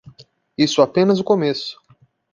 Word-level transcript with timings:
Isso 0.57 0.81
é 0.81 0.83
apenas 0.83 1.19
o 1.19 1.23
começo. 1.23 1.79